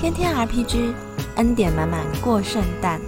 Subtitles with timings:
[0.00, 0.94] 天天 RPG，
[1.36, 2.98] 恩典满满过圣诞，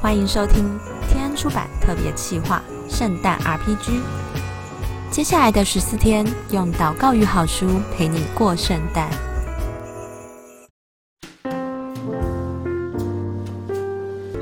[0.00, 0.64] 欢迎收听
[1.08, 2.60] 天安出版特别企划
[2.92, 3.90] 《圣诞 RPG》。
[5.12, 9.08] 接下来的十四天，用祷告与好书陪你过圣诞。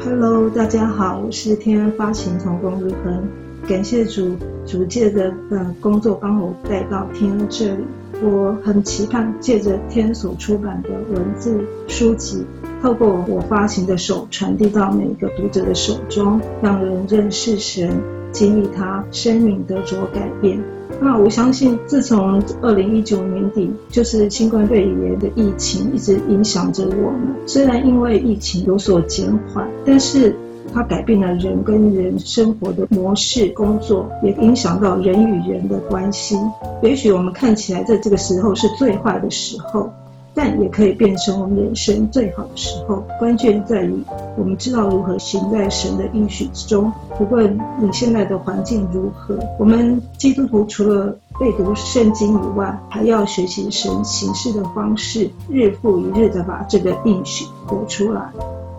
[0.03, 3.29] Hello，大家好，我是天安发行童工日恒，
[3.69, 4.35] 感谢主
[4.67, 7.85] 主借的呃工作帮我带到天安这里。
[8.21, 12.45] 我很期盼借着天所出版的文字书籍，
[12.83, 17.91] 透过我发行的手传递到每一个读者的手中，让人认识神，
[18.33, 20.61] 经历他生命得着改变。
[21.01, 27.21] 那我相信，自从二零一九年底，就是新冠肺炎的疫情一直影响着我们。
[27.47, 30.35] 虽然因为疫情有所减缓，但是。
[30.73, 36.37] 它改变了人跟人生活的模式，工作也影响到人与人的关系。
[36.83, 39.91] 也许我们看起来在这个时候是最坏的时候，
[40.35, 43.03] 但也可以变成我们人生最好的时候。
[43.19, 43.93] 关键在于
[44.37, 46.93] 我们知道如何行在神的应许之中。
[47.19, 58.31] 不论你现在的环境如何，我们基督徒除了背读圣经以外，还要学习神行事的方式，日复一日的把这个应许活出来。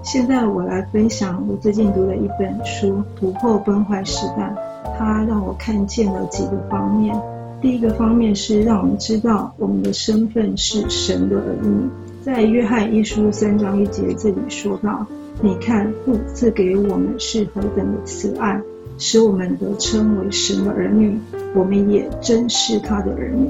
[0.02, 2.88] 现在我来分享我最近读的一本书
[3.20, 4.56] 《突破崩坏时代》，
[4.98, 7.16] 它让我看见了几个方面。
[7.62, 11.90] 第一个方面是让我们知道我们的身份是神的儿女。
[12.24, 15.06] 在约翰一书三章一节这里说到
[15.42, 18.60] ：“你看父赐给我们是何等的慈爱，
[18.98, 21.20] 使我们得称为神的儿女，
[21.54, 23.50] 我们也真是他的儿女。”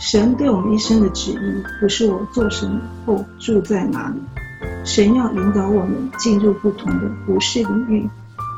[0.00, 1.36] 神对我们一生的旨意，
[1.80, 4.16] 不是我做什么后住在哪里。
[4.88, 8.08] 神要引导我们进入不同的服饰领域，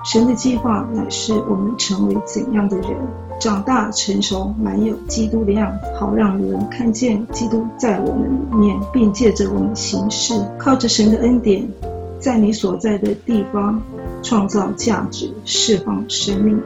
[0.05, 2.97] 神的计划乃是我们成为怎样的人，
[3.41, 11.69] 长大成熟，满有基督的样子，好让人看见基督在我们里面，并借着我们行事，靠着神的恩典，
[12.21, 13.83] 在你所在的地方
[14.23, 16.57] 创造价值，释放生命。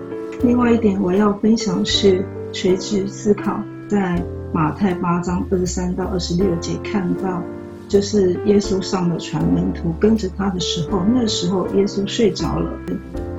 [0.42, 2.22] 另外一点我要分享是
[2.52, 3.58] 垂直思考，
[3.88, 4.22] 在
[4.52, 7.42] 马太八章二十三到二十六节看到。
[7.88, 12.70] 就是耶稣上了船，门徒跟着他的时候，那时候耶稣睡着了，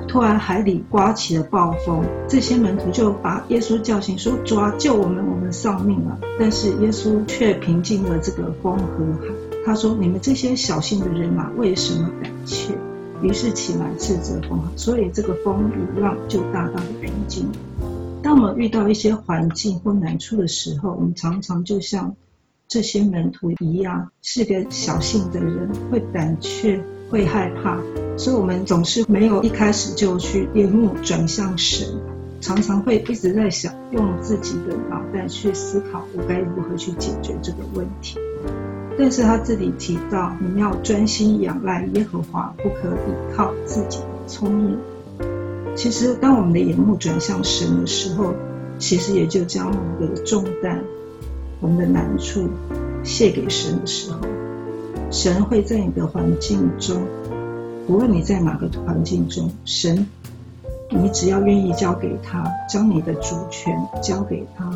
[0.08, 9.34] 突然海里刮起了暴风，这些门徒就把耶稣叫醒，说：“抓救我们，我们丧命了。”但是耶稣却平静了这个风和海。
[9.64, 12.72] 他说：“你们这些小心的人啊，为什么胆怯？”
[13.20, 17.46] 于是起来斥责风，所以这个风与浪就大大的平静。
[18.22, 22.14] 当我们遇到一些环境或难处的时候，我们常常就像。
[22.68, 27.78] 这些门徒一样是个小性的人，会胆怯，会害怕，
[28.18, 31.86] 所以我们总是没有一开始就去眼目转向神，
[32.40, 38.18] 常常会一直在想，用自己的脑袋去思考我该如何去解决这个问题。
[38.98, 44.76] 但是他这里提到，你要专心仰赖耶和华，不可依靠自己的聪明。
[45.76, 48.34] 其实，当我们的眼目转向神的时候，
[48.78, 50.82] 其实也就将我们的重担。
[51.60, 52.48] 我们的难处
[53.02, 54.18] 卸给神的时候，
[55.10, 57.00] 神会在你的环境中，
[57.88, 60.06] 无论你在哪个环境中，神，
[60.90, 64.70] 你只要愿意交给他，将你的主权交给他，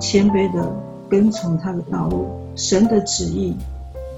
[0.00, 0.74] 谦卑的
[1.08, 3.54] 跟从他的道路，神的旨意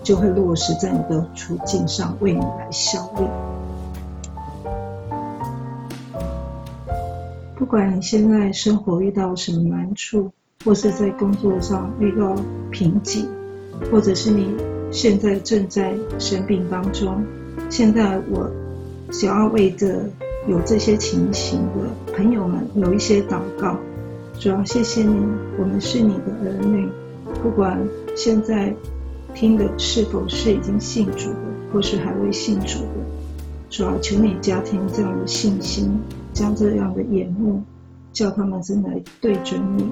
[0.03, 3.27] 就会落实在你的处境上，为你来效力。
[7.55, 10.33] 不管你现在生活遇到什么难处。
[10.67, 12.35] 或是在工作上遇到
[12.73, 13.25] 瓶颈，
[13.89, 14.49] 或者是你
[14.91, 17.25] 现在正在生病当中，
[17.71, 18.51] 现在我
[19.13, 20.11] 想要为着
[20.49, 23.79] 有这些情形的朋友们有一些祷告。
[24.41, 25.15] 主要谢谢你，
[25.57, 26.89] 我们是你的儿女，
[27.45, 27.81] 不管
[28.17, 28.75] 现在
[29.35, 31.39] 听的是否是已经信主的，
[31.73, 32.89] 或是还未信主的，
[33.71, 35.97] 主要求你加添这样的信心，
[36.33, 37.63] 将这样的眼目。
[38.13, 39.85] 叫他们真来对准你，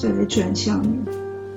[0.00, 0.96] 再来转向你，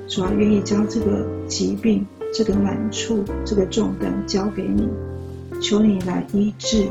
[0.06, 4.86] 主要愿意将这个疾病、这个难处、这个重担交给你，
[5.62, 6.90] 求你来医治，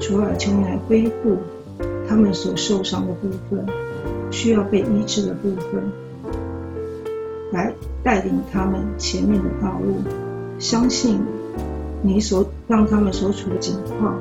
[0.00, 1.36] 主啊求你来恢复
[2.08, 3.64] 他们所受伤的部分，
[4.32, 5.84] 需要被医治的部分，
[7.52, 7.72] 来
[8.02, 9.98] 带领他们前面的道路。
[10.58, 11.20] 相信
[12.02, 14.18] 你所让他们所处的情况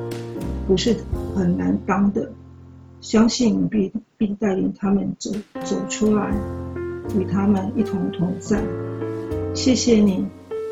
[0.67, 0.95] 不是
[1.33, 2.29] 很难当的。
[2.99, 5.31] 相信并并带领他们走
[5.63, 6.33] 走出来，
[7.15, 8.61] 与他们一同同在。
[9.53, 10.25] 谢谢你，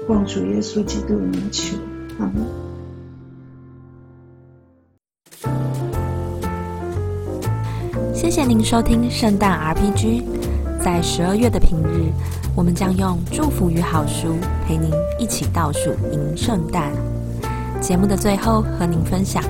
[0.07, 1.77] 奉主耶稣基督的名求，
[2.19, 2.45] 阿门。
[8.13, 10.23] 谢谢您收听圣诞 RPG。
[10.79, 12.11] 在十二月的平日，
[12.55, 14.35] 我们将用祝福与好书
[14.67, 16.91] 陪您一起倒数迎圣诞。
[17.81, 19.43] 节目的最后，和您分享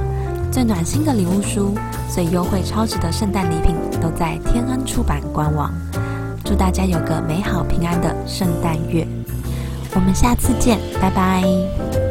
[0.51, 1.73] 最暖心的礼物书、
[2.09, 5.73] 最优惠超值的圣诞礼品，都在天恩出版官网。
[6.45, 9.05] 祝大家有个美好平安的圣诞月！
[9.95, 12.04] 我们下次见，拜拜。